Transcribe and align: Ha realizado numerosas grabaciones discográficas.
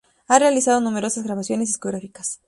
Ha 0.27 0.39
realizado 0.39 0.81
numerosas 0.81 1.23
grabaciones 1.23 1.67
discográficas. 1.67 2.39